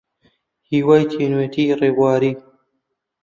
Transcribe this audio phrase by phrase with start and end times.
[0.69, 2.31] هیوای تینوێتی ڕێبواری